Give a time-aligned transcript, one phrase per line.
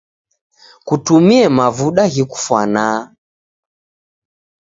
[0.87, 2.97] Kutumie mavuda ghikufwanaa.